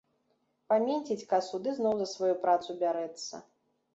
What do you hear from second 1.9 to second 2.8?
за сваю працу